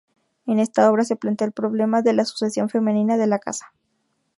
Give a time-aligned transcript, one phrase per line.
[0.47, 3.71] En esta obra se plantea el problema de la sucesión femenina de la Casa.